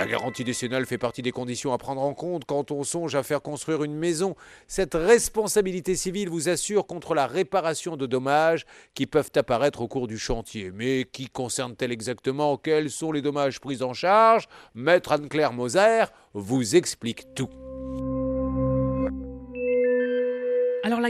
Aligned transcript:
La 0.00 0.06
garantie 0.06 0.44
décennale 0.44 0.86
fait 0.86 0.96
partie 0.96 1.20
des 1.20 1.30
conditions 1.30 1.74
à 1.74 1.78
prendre 1.78 2.00
en 2.00 2.14
compte 2.14 2.46
quand 2.46 2.70
on 2.70 2.84
songe 2.84 3.14
à 3.14 3.22
faire 3.22 3.42
construire 3.42 3.84
une 3.84 3.94
maison. 3.94 4.34
Cette 4.66 4.94
responsabilité 4.94 5.94
civile 5.94 6.30
vous 6.30 6.48
assure 6.48 6.86
contre 6.86 7.14
la 7.14 7.26
réparation 7.26 7.98
de 7.98 8.06
dommages 8.06 8.64
qui 8.94 9.04
peuvent 9.04 9.30
apparaître 9.36 9.82
au 9.82 9.88
cours 9.88 10.08
du 10.08 10.16
chantier. 10.16 10.70
Mais 10.72 11.04
qui 11.04 11.28
concerne-t-elle 11.28 11.92
exactement? 11.92 12.56
Quels 12.56 12.88
sont 12.88 13.12
les 13.12 13.20
dommages 13.20 13.60
pris 13.60 13.82
en 13.82 13.92
charge? 13.92 14.48
Maître 14.74 15.12
Anne-Claire 15.12 15.52
Moser 15.52 16.04
vous 16.32 16.76
explique 16.76 17.34
tout. 17.34 17.50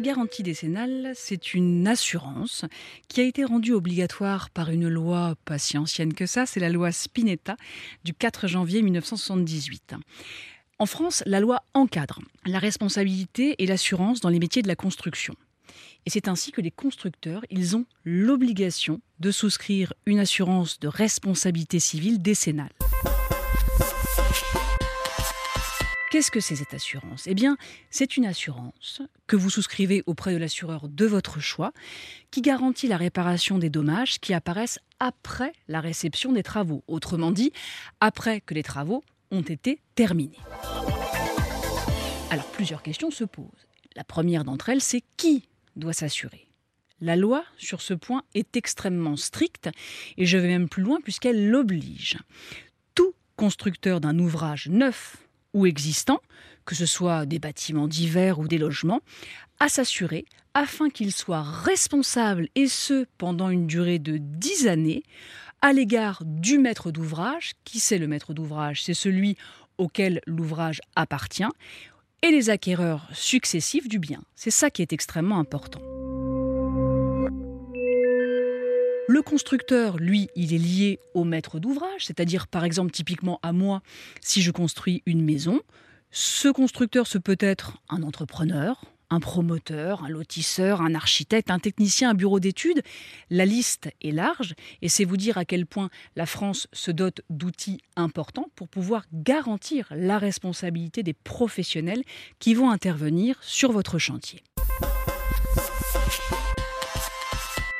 La 0.00 0.06
garantie 0.06 0.42
décennale, 0.42 1.12
c'est 1.14 1.52
une 1.52 1.86
assurance 1.86 2.64
qui 3.08 3.20
a 3.20 3.24
été 3.24 3.44
rendue 3.44 3.74
obligatoire 3.74 4.48
par 4.48 4.70
une 4.70 4.88
loi 4.88 5.34
pas 5.44 5.58
si 5.58 5.76
ancienne 5.76 6.14
que 6.14 6.24
ça, 6.24 6.46
c'est 6.46 6.58
la 6.58 6.70
loi 6.70 6.90
Spinetta 6.90 7.54
du 8.02 8.14
4 8.14 8.48
janvier 8.48 8.80
1978. 8.80 9.96
En 10.78 10.86
France, 10.86 11.22
la 11.26 11.38
loi 11.38 11.60
encadre 11.74 12.18
la 12.46 12.58
responsabilité 12.58 13.62
et 13.62 13.66
l'assurance 13.66 14.20
dans 14.20 14.30
les 14.30 14.38
métiers 14.38 14.62
de 14.62 14.68
la 14.68 14.74
construction. 14.74 15.34
Et 16.06 16.10
c'est 16.10 16.28
ainsi 16.28 16.50
que 16.50 16.62
les 16.62 16.70
constructeurs, 16.70 17.44
ils 17.50 17.76
ont 17.76 17.84
l'obligation 18.02 19.02
de 19.18 19.30
souscrire 19.30 19.92
une 20.06 20.18
assurance 20.18 20.80
de 20.80 20.88
responsabilité 20.88 21.78
civile 21.78 22.22
décennale. 22.22 22.72
Qu'est-ce 26.10 26.32
que 26.32 26.40
c'est 26.40 26.56
cette 26.56 26.74
assurance? 26.74 27.28
Eh 27.28 27.34
bien, 27.34 27.56
c'est 27.88 28.16
une 28.16 28.26
assurance 28.26 29.00
que 29.28 29.36
vous 29.36 29.48
souscrivez 29.48 30.02
auprès 30.06 30.32
de 30.32 30.38
l'assureur 30.38 30.88
de 30.88 31.06
votre 31.06 31.38
choix 31.38 31.72
qui 32.32 32.42
garantit 32.42 32.88
la 32.88 32.96
réparation 32.96 33.58
des 33.58 33.70
dommages 33.70 34.18
qui 34.18 34.34
apparaissent 34.34 34.80
après 34.98 35.52
la 35.68 35.80
réception 35.80 36.32
des 36.32 36.42
travaux. 36.42 36.82
Autrement 36.88 37.30
dit, 37.30 37.52
après 38.00 38.40
que 38.40 38.54
les 38.54 38.64
travaux 38.64 39.04
ont 39.30 39.42
été 39.42 39.78
terminés. 39.94 40.40
Alors, 42.30 42.46
plusieurs 42.46 42.82
questions 42.82 43.12
se 43.12 43.22
posent. 43.22 43.68
La 43.94 44.02
première 44.02 44.42
d'entre 44.42 44.70
elles, 44.70 44.82
c'est 44.82 45.04
qui 45.16 45.44
doit 45.76 45.92
s'assurer? 45.92 46.48
La 47.00 47.14
loi, 47.14 47.44
sur 47.56 47.80
ce 47.80 47.94
point, 47.94 48.24
est 48.34 48.56
extrêmement 48.56 49.16
stricte 49.16 49.70
et 50.16 50.26
je 50.26 50.38
vais 50.38 50.48
même 50.48 50.68
plus 50.68 50.82
loin 50.82 50.98
puisqu'elle 51.00 51.50
l'oblige. 51.50 52.18
Tout 52.96 53.14
constructeur 53.36 54.00
d'un 54.00 54.18
ouvrage 54.18 54.66
neuf 54.68 55.16
ou 55.54 55.66
existants, 55.66 56.20
que 56.64 56.74
ce 56.74 56.86
soit 56.86 57.26
des 57.26 57.38
bâtiments 57.38 57.88
divers 57.88 58.38
ou 58.38 58.48
des 58.48 58.58
logements, 58.58 59.00
à 59.58 59.68
s'assurer 59.68 60.24
afin 60.54 60.90
qu'ils 60.90 61.12
soient 61.12 61.42
responsables, 61.42 62.48
et 62.54 62.66
ce 62.66 63.06
pendant 63.18 63.50
une 63.50 63.66
durée 63.66 63.98
de 63.98 64.16
10 64.18 64.66
années, 64.66 65.02
à 65.62 65.72
l'égard 65.72 66.22
du 66.24 66.58
maître 66.58 66.90
d'ouvrage. 66.90 67.52
Qui 67.64 67.80
c'est 67.80 67.98
le 67.98 68.08
maître 68.08 68.34
d'ouvrage? 68.34 68.82
C'est 68.82 68.94
celui 68.94 69.36
auquel 69.78 70.20
l'ouvrage 70.26 70.80
appartient, 70.96 71.44
et 72.22 72.30
les 72.30 72.50
acquéreurs 72.50 73.08
successifs 73.12 73.88
du 73.88 73.98
bien. 73.98 74.22
C'est 74.34 74.50
ça 74.50 74.70
qui 74.70 74.82
est 74.82 74.92
extrêmement 74.92 75.38
important. 75.38 75.80
Le 79.10 79.22
constructeur, 79.22 79.96
lui, 79.96 80.28
il 80.36 80.54
est 80.54 80.58
lié 80.58 81.00
au 81.14 81.24
maître 81.24 81.58
d'ouvrage, 81.58 82.06
c'est-à-dire 82.06 82.46
par 82.46 82.62
exemple 82.62 82.92
typiquement 82.92 83.40
à 83.42 83.52
moi, 83.52 83.82
si 84.20 84.40
je 84.40 84.52
construis 84.52 85.02
une 85.04 85.24
maison, 85.24 85.62
ce 86.12 86.46
constructeur, 86.46 87.08
ce 87.08 87.18
peut 87.18 87.36
être 87.40 87.78
un 87.88 88.04
entrepreneur, 88.04 88.84
un 89.10 89.18
promoteur, 89.18 90.04
un 90.04 90.10
lotisseur, 90.10 90.80
un 90.80 90.94
architecte, 90.94 91.50
un 91.50 91.58
technicien, 91.58 92.10
un 92.10 92.14
bureau 92.14 92.38
d'études. 92.38 92.82
La 93.30 93.46
liste 93.46 93.90
est 94.00 94.12
large 94.12 94.54
et 94.80 94.88
c'est 94.88 95.04
vous 95.04 95.16
dire 95.16 95.38
à 95.38 95.44
quel 95.44 95.66
point 95.66 95.90
la 96.14 96.26
France 96.26 96.68
se 96.72 96.92
dote 96.92 97.22
d'outils 97.30 97.80
importants 97.96 98.46
pour 98.54 98.68
pouvoir 98.68 99.06
garantir 99.12 99.88
la 99.90 100.18
responsabilité 100.18 101.02
des 101.02 101.14
professionnels 101.14 102.04
qui 102.38 102.54
vont 102.54 102.70
intervenir 102.70 103.42
sur 103.42 103.72
votre 103.72 103.98
chantier. 103.98 104.44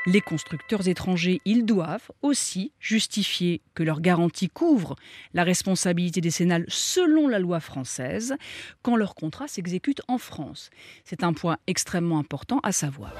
Les 0.06 0.22
constructeurs 0.22 0.88
étrangers, 0.88 1.42
ils 1.44 1.66
doivent 1.66 2.10
aussi 2.22 2.72
justifier 2.80 3.60
que 3.74 3.82
leur 3.82 4.00
garantie 4.00 4.48
couvre 4.48 4.96
la 5.34 5.44
responsabilité 5.44 6.22
décennale 6.22 6.64
selon 6.68 7.28
la 7.28 7.38
loi 7.38 7.60
française 7.60 8.34
quand 8.82 8.96
leur 8.96 9.14
contrat 9.14 9.46
s'exécute 9.46 10.00
en 10.08 10.16
France. 10.16 10.70
C'est 11.04 11.22
un 11.22 11.34
point 11.34 11.58
extrêmement 11.66 12.18
important 12.18 12.60
à 12.62 12.72
savoir. 12.72 13.12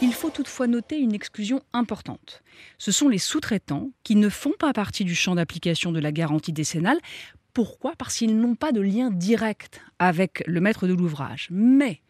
Il 0.00 0.14
faut 0.14 0.30
toutefois 0.30 0.68
noter 0.68 0.98
une 0.98 1.14
exclusion 1.14 1.62
importante. 1.72 2.44
Ce 2.78 2.92
sont 2.92 3.08
les 3.08 3.18
sous-traitants 3.18 3.90
qui 4.04 4.14
ne 4.14 4.28
font 4.28 4.54
pas 4.56 4.72
partie 4.72 5.04
du 5.04 5.16
champ 5.16 5.34
d'application 5.34 5.90
de 5.90 5.98
la 5.98 6.12
garantie 6.12 6.52
décennale. 6.52 6.98
Pourquoi? 7.54 7.94
Parce 7.98 8.16
qu'ils 8.16 8.38
n'ont 8.38 8.54
pas 8.54 8.70
de 8.70 8.80
lien 8.80 9.10
direct 9.10 9.80
avec 9.98 10.44
le 10.46 10.60
maître 10.60 10.86
de 10.86 10.94
l'ouvrage. 10.94 11.48
Mais 11.50 12.02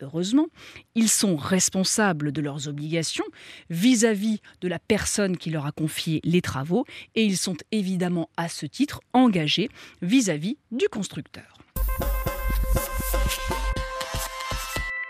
heureusement, 0.00 0.48
ils 0.94 1.08
sont 1.08 1.36
responsables 1.36 2.32
de 2.32 2.40
leurs 2.40 2.68
obligations 2.68 3.24
vis-à-vis 3.70 4.40
de 4.60 4.68
la 4.68 4.78
personne 4.78 5.36
qui 5.36 5.50
leur 5.50 5.66
a 5.66 5.72
confié 5.72 6.20
les 6.24 6.42
travaux 6.42 6.84
et 7.14 7.24
ils 7.24 7.36
sont 7.36 7.56
évidemment 7.72 8.28
à 8.36 8.48
ce 8.48 8.66
titre 8.66 9.00
engagés 9.12 9.68
vis-à-vis 10.02 10.58
du 10.70 10.88
constructeur. 10.88 11.58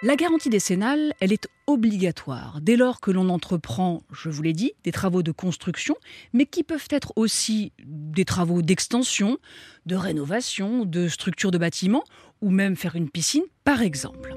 La 0.02 0.14
garantie 0.14 0.50
décennale, 0.50 1.14
elle 1.20 1.32
est 1.32 1.48
obligatoire 1.66 2.60
dès 2.60 2.76
lors 2.76 3.00
que 3.00 3.10
l'on 3.10 3.30
entreprend, 3.30 4.02
je 4.12 4.28
vous 4.28 4.42
l'ai 4.42 4.52
dit, 4.52 4.72
des 4.84 4.92
travaux 4.92 5.22
de 5.22 5.32
construction, 5.32 5.96
mais 6.34 6.44
qui 6.44 6.62
peuvent 6.62 6.86
être 6.90 7.14
aussi 7.16 7.72
des 7.82 8.26
travaux 8.26 8.60
d'extension, 8.60 9.38
de 9.86 9.96
rénovation, 9.96 10.84
de 10.84 11.08
structure 11.08 11.50
de 11.50 11.58
bâtiment, 11.58 12.04
ou 12.42 12.50
même 12.50 12.76
faire 12.76 12.94
une 12.94 13.08
piscine, 13.08 13.44
par 13.64 13.80
exemple. 13.80 14.35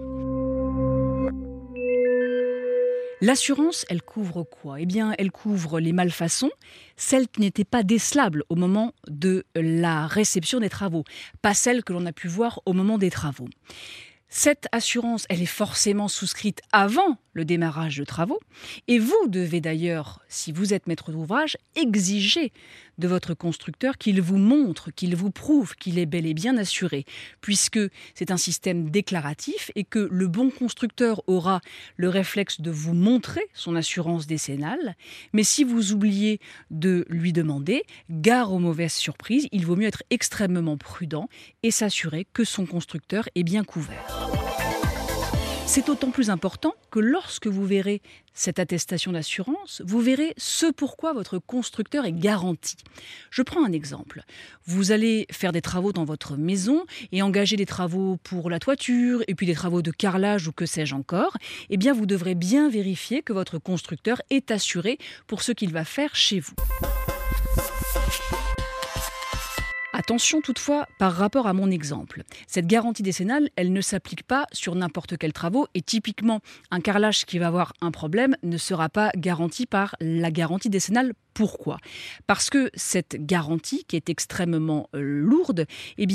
L'assurance, 3.21 3.85
elle 3.89 4.01
couvre 4.01 4.43
quoi? 4.43 4.79
Eh 4.79 4.85
bien, 4.85 5.13
elle 5.17 5.31
couvre 5.31 5.81
les 5.81 5.91
malfaçons, 5.91 6.51
celles 6.95 7.27
qui 7.27 7.41
n'étaient 7.41 7.65
pas 7.65 7.83
décelables 7.83 8.43
au 8.47 8.55
moment 8.55 8.93
de 9.09 9.45
la 9.55 10.07
réception 10.07 10.61
des 10.61 10.69
travaux, 10.69 11.03
pas 11.41 11.53
celles 11.53 11.83
que 11.83 11.91
l'on 11.91 12.05
a 12.05 12.13
pu 12.13 12.29
voir 12.29 12.61
au 12.65 12.71
moment 12.71 12.97
des 12.97 13.09
travaux. 13.09 13.49
Cette 14.29 14.67
assurance, 14.71 15.25
elle 15.29 15.41
est 15.41 15.45
forcément 15.45 16.07
souscrite 16.07 16.61
avant 16.71 17.17
le 17.33 17.45
démarrage 17.45 17.97
de 17.97 18.03
travaux. 18.03 18.39
Et 18.87 18.99
vous 18.99 19.27
devez 19.27 19.61
d'ailleurs, 19.61 20.21
si 20.27 20.51
vous 20.51 20.73
êtes 20.73 20.87
maître 20.87 21.11
d'ouvrage, 21.11 21.57
exiger 21.75 22.51
de 22.99 23.07
votre 23.07 23.33
constructeur 23.33 23.97
qu'il 23.97 24.21
vous 24.21 24.37
montre, 24.37 24.91
qu'il 24.91 25.15
vous 25.15 25.31
prouve 25.31 25.75
qu'il 25.75 25.97
est 25.97 26.05
bel 26.05 26.25
et 26.25 26.33
bien 26.33 26.57
assuré, 26.57 27.05
puisque 27.41 27.79
c'est 28.13 28.29
un 28.29 28.37
système 28.37 28.89
déclaratif 28.89 29.71
et 29.75 29.83
que 29.85 30.07
le 30.11 30.27
bon 30.27 30.49
constructeur 30.49 31.23
aura 31.27 31.61
le 31.95 32.09
réflexe 32.09 32.61
de 32.61 32.71
vous 32.71 32.93
montrer 32.93 33.47
son 33.53 33.75
assurance 33.75 34.27
décennale. 34.27 34.95
Mais 35.33 35.43
si 35.43 35.63
vous 35.63 35.93
oubliez 35.93 36.39
de 36.71 37.05
lui 37.09 37.33
demander, 37.33 37.83
gare 38.09 38.51
aux 38.51 38.59
mauvaises 38.59 38.93
surprises, 38.93 39.47
il 39.51 39.65
vaut 39.65 39.75
mieux 39.75 39.87
être 39.87 40.03
extrêmement 40.09 40.77
prudent 40.77 41.29
et 41.63 41.71
s'assurer 41.71 42.27
que 42.33 42.43
son 42.43 42.65
constructeur 42.65 43.29
est 43.35 43.43
bien 43.43 43.63
couvert. 43.63 44.48
C'est 45.71 45.85
d'autant 45.85 46.09
plus 46.09 46.31
important 46.31 46.73
que 46.89 46.97
lorsque 46.97 47.45
vous 47.45 47.63
verrez 47.63 48.01
cette 48.33 48.57
attestation 48.57 49.11
d'assurance, 49.11 49.83
vous 49.85 49.99
verrez 50.01 50.33
ce 50.35 50.65
pourquoi 50.71 51.13
votre 51.13 51.37
constructeur 51.37 52.05
est 52.05 52.11
garanti. 52.11 52.75
Je 53.29 53.43
prends 53.43 53.63
un 53.63 53.71
exemple. 53.71 54.23
Vous 54.65 54.91
allez 54.91 55.27
faire 55.31 55.51
des 55.51 55.61
travaux 55.61 55.93
dans 55.93 56.05
votre 56.05 56.37
maison 56.37 56.85
et 57.11 57.21
engager 57.21 57.55
des 57.55 57.67
travaux 57.67 58.17
pour 58.23 58.49
la 58.49 58.57
toiture 58.57 59.21
et 59.27 59.35
puis 59.35 59.45
des 59.45 59.53
travaux 59.53 59.83
de 59.83 59.91
carrelage 59.91 60.47
ou 60.47 60.51
que 60.51 60.65
sais-je 60.65 60.95
encore. 60.95 61.37
Eh 61.69 61.77
bien, 61.77 61.93
vous 61.93 62.07
devrez 62.07 62.33
bien 62.33 62.67
vérifier 62.67 63.21
que 63.21 63.31
votre 63.31 63.59
constructeur 63.59 64.23
est 64.31 64.49
assuré 64.49 64.97
pour 65.27 65.43
ce 65.43 65.51
qu'il 65.51 65.71
va 65.71 65.85
faire 65.85 66.15
chez 66.15 66.39
vous. 66.39 66.55
Attention 69.99 70.39
toutefois 70.39 70.87
par 70.97 71.11
rapport 71.11 71.45
à 71.45 71.51
mon 71.51 71.69
exemple. 71.69 72.23
Cette 72.47 72.67
garantie 72.67 73.03
décennale, 73.03 73.49
elle 73.57 73.73
ne 73.73 73.81
s'applique 73.81 74.23
pas 74.23 74.45
sur 74.53 74.73
n'importe 74.73 75.17
quel 75.17 75.33
travaux 75.33 75.67
et 75.73 75.81
typiquement 75.81 76.39
un 76.71 76.79
carrelage 76.79 77.25
qui 77.25 77.37
va 77.37 77.47
avoir 77.47 77.73
un 77.81 77.91
problème 77.91 78.37
ne 78.41 78.55
sera 78.55 78.87
pas 78.87 79.11
garanti 79.17 79.65
par 79.65 79.97
la 79.99 80.31
garantie 80.31 80.69
décennale 80.69 81.11
Pourquoi 81.39 81.77
Parce 82.27 82.49
que 82.49 82.69
cette 82.73 83.25
garantie, 83.25 83.85
qui 83.87 83.95
est 83.95 84.09
extrêmement 84.09 84.89
euh, 84.93 84.99
lourde, 84.99 85.67
eh 85.97 86.05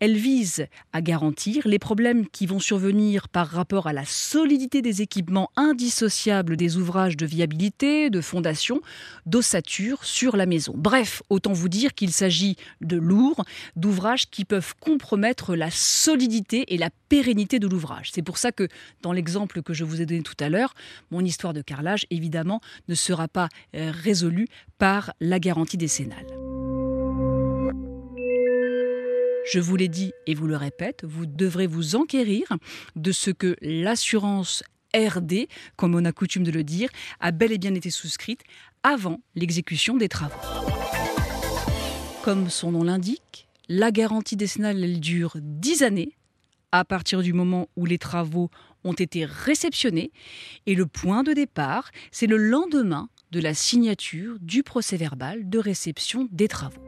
elle 0.00 0.16
vise 0.16 0.66
à 0.92 1.00
garantir 1.00 1.68
les 1.68 1.78
problèmes 1.78 2.26
qui 2.26 2.46
vont 2.46 2.58
survenir 2.58 3.28
par 3.28 3.46
rapport 3.46 3.86
à 3.86 3.92
la 3.92 4.04
solidité 4.04 4.82
des 4.82 5.00
équipements 5.00 5.52
indissociables 5.54 6.56
des 6.56 6.76
ouvrages 6.76 7.16
de 7.16 7.24
viabilité, 7.24 8.10
de 8.10 8.20
fondation, 8.20 8.80
d'ossature 9.26 10.02
sur 10.04 10.36
la 10.36 10.44
maison. 10.44 10.74
Bref, 10.76 11.22
autant 11.30 11.52
vous 11.52 11.68
dire 11.68 11.94
qu'il 11.94 12.10
s'agit 12.10 12.56
de 12.80 12.96
lourds, 12.96 13.44
d'ouvrages 13.76 14.28
qui 14.28 14.44
peuvent 14.44 14.74
compromettre 14.80 15.54
la 15.54 15.70
solidité 15.70 16.74
et 16.74 16.78
la 16.78 16.90
pérennité 17.08 17.60
de 17.60 17.68
l'ouvrage. 17.68 18.10
C'est 18.12 18.22
pour 18.22 18.38
ça 18.38 18.50
que 18.50 18.66
dans 19.02 19.12
l'exemple 19.12 19.62
que 19.62 19.72
je 19.72 19.84
vous 19.84 20.00
ai 20.00 20.06
donné 20.06 20.22
tout 20.22 20.34
à 20.40 20.48
l'heure, 20.48 20.74
mon 21.12 21.20
histoire 21.20 21.52
de 21.52 21.62
carrelage, 21.62 22.06
évidemment, 22.10 22.60
ne 22.88 22.96
sera 22.96 23.28
pas 23.28 23.48
euh, 23.76 23.92
résolue 23.94 24.48
par 24.78 25.12
la 25.20 25.38
garantie 25.38 25.76
décennale. 25.76 26.26
Je 29.52 29.60
vous 29.60 29.76
l'ai 29.76 29.88
dit 29.88 30.12
et 30.26 30.34
vous 30.34 30.46
le 30.46 30.56
répète, 30.56 31.04
vous 31.04 31.26
devrez 31.26 31.66
vous 31.66 31.96
enquérir 31.96 32.46
de 32.96 33.12
ce 33.12 33.30
que 33.30 33.56
l'assurance 33.60 34.62
RD, 34.94 35.46
comme 35.76 35.94
on 35.94 36.04
a 36.04 36.12
coutume 36.12 36.44
de 36.44 36.50
le 36.50 36.64
dire, 36.64 36.88
a 37.20 37.30
bel 37.30 37.52
et 37.52 37.58
bien 37.58 37.74
été 37.74 37.90
souscrite 37.90 38.42
avant 38.82 39.20
l'exécution 39.34 39.96
des 39.96 40.08
travaux. 40.08 40.34
Comme 42.22 42.48
son 42.48 42.72
nom 42.72 42.84
l'indique, 42.84 43.48
la 43.68 43.90
garantie 43.90 44.36
décennale 44.36 44.98
dure 44.98 45.36
10 45.40 45.82
années 45.82 46.16
à 46.72 46.84
partir 46.84 47.22
du 47.22 47.32
moment 47.32 47.68
où 47.76 47.86
les 47.86 47.98
travaux 47.98 48.50
ont 48.82 48.94
été 48.94 49.24
réceptionnés 49.24 50.10
et 50.66 50.74
le 50.74 50.86
point 50.86 51.22
de 51.22 51.32
départ, 51.32 51.90
c'est 52.10 52.26
le 52.26 52.36
lendemain 52.36 53.08
de 53.34 53.40
la 53.40 53.52
signature 53.52 54.36
du 54.40 54.62
procès 54.62 54.96
verbal 54.96 55.48
de 55.50 55.58
réception 55.58 56.28
des 56.30 56.46
travaux. 56.46 56.80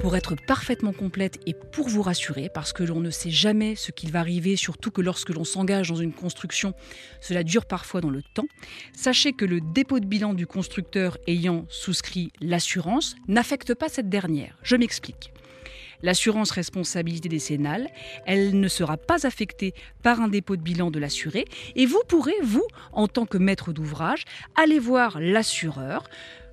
Pour 0.00 0.16
être 0.16 0.36
parfaitement 0.46 0.92
complète 0.92 1.40
et 1.46 1.54
pour 1.72 1.88
vous 1.88 2.02
rassurer, 2.02 2.50
parce 2.52 2.74
que 2.74 2.82
l'on 2.82 3.00
ne 3.00 3.08
sait 3.08 3.30
jamais 3.30 3.74
ce 3.74 3.90
qu'il 3.90 4.12
va 4.12 4.20
arriver, 4.20 4.56
surtout 4.56 4.90
que 4.90 5.00
lorsque 5.00 5.30
l'on 5.30 5.44
s'engage 5.44 5.88
dans 5.88 5.96
une 5.96 6.12
construction, 6.12 6.74
cela 7.22 7.42
dure 7.42 7.64
parfois 7.64 8.02
dans 8.02 8.10
le 8.10 8.22
temps, 8.22 8.48
sachez 8.92 9.32
que 9.32 9.46
le 9.46 9.62
dépôt 9.62 9.98
de 9.98 10.04
bilan 10.04 10.34
du 10.34 10.46
constructeur 10.46 11.16
ayant 11.26 11.64
souscrit 11.70 12.32
l'assurance 12.42 13.16
n'affecte 13.28 13.72
pas 13.72 13.88
cette 13.88 14.10
dernière. 14.10 14.58
Je 14.62 14.76
m'explique. 14.76 15.33
L'assurance 16.04 16.50
responsabilité 16.50 17.30
décennale, 17.30 17.88
elle 18.26 18.60
ne 18.60 18.68
sera 18.68 18.98
pas 18.98 19.26
affectée 19.26 19.72
par 20.02 20.20
un 20.20 20.28
dépôt 20.28 20.54
de 20.54 20.60
bilan 20.60 20.90
de 20.90 20.98
l'assuré 20.98 21.46
et 21.76 21.86
vous 21.86 22.02
pourrez, 22.06 22.34
vous, 22.42 22.66
en 22.92 23.08
tant 23.08 23.24
que 23.24 23.38
maître 23.38 23.72
d'ouvrage, 23.72 24.24
aller 24.54 24.78
voir 24.78 25.18
l'assureur 25.18 26.04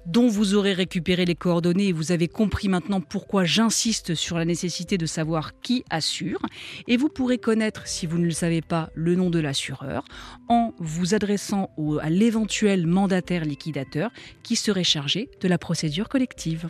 dont 0.06 0.30
vous 0.30 0.56
aurez 0.56 0.71
récupéré 0.71 1.25
les 1.25 1.36
coordonnées 1.36 1.89
et 1.89 1.92
vous 1.92 2.13
avez 2.13 2.30
compris 2.30 2.69
maintenant 2.69 3.01
pourquoi 3.01 3.44
j'insiste 3.44 4.15
sur 4.15 4.38
la 4.38 4.45
nécessité 4.45 4.98
de 4.98 5.06
savoir 5.06 5.59
qui 5.59 5.83
assure. 5.89 6.42
Et 6.88 6.95
vous 6.95 7.09
pourrez 7.09 7.38
connaître, 7.38 7.88
si 7.88 8.06
vous 8.06 8.19
ne 8.19 8.25
le 8.25 8.31
savez 8.31 8.62
pas, 8.62 8.89
le 8.95 9.15
nom 9.15 9.30
de 9.30 9.39
l'assureur 9.39 10.06
en 10.48 10.74
vous 10.80 11.13
adressant 11.13 11.71
à 12.01 12.09
l'éventuel 12.09 12.88
mandataire 12.88 13.44
liquidateur 13.44 14.12
qui 14.44 14.56
serait 14.56 14.86
chargé 14.86 15.30
de 15.42 15.50
la 15.50 15.57
procédure 15.57 16.07
collective. 16.07 16.69